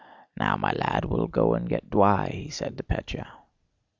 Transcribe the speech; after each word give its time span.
"Now, 0.35 0.57
my 0.57 0.71
lad, 0.71 1.05
we'll 1.05 1.27
go 1.27 1.53
and 1.53 1.69
get 1.69 1.91
dwy," 1.91 2.29
he 2.31 2.49
said 2.49 2.75
to 2.77 2.83
Pétya. 2.83 3.27